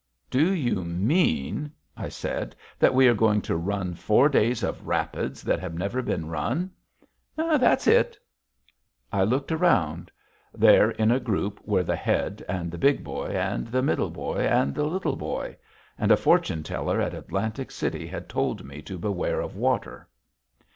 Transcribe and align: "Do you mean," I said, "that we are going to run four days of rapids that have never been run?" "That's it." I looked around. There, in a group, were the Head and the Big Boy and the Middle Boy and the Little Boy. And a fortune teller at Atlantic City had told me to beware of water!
"Do 0.31 0.51
you 0.51 0.83
mean," 0.83 1.71
I 1.95 2.09
said, 2.09 2.55
"that 2.79 2.95
we 2.95 3.07
are 3.07 3.13
going 3.13 3.39
to 3.43 3.55
run 3.55 3.93
four 3.93 4.29
days 4.29 4.63
of 4.63 4.87
rapids 4.87 5.43
that 5.43 5.59
have 5.59 5.75
never 5.75 6.01
been 6.01 6.25
run?" 6.27 6.71
"That's 7.37 7.85
it." 7.85 8.17
I 9.13 9.23
looked 9.23 9.51
around. 9.51 10.09
There, 10.57 10.89
in 10.89 11.11
a 11.11 11.19
group, 11.19 11.61
were 11.67 11.83
the 11.83 11.95
Head 11.95 12.43
and 12.49 12.71
the 12.71 12.79
Big 12.79 13.03
Boy 13.03 13.27
and 13.27 13.67
the 13.67 13.83
Middle 13.83 14.09
Boy 14.09 14.37
and 14.39 14.73
the 14.73 14.85
Little 14.85 15.17
Boy. 15.17 15.55
And 15.99 16.11
a 16.11 16.17
fortune 16.17 16.63
teller 16.63 16.99
at 16.99 17.13
Atlantic 17.13 17.69
City 17.69 18.07
had 18.07 18.27
told 18.27 18.63
me 18.63 18.81
to 18.81 18.97
beware 18.97 19.39
of 19.39 19.55
water! 19.55 20.09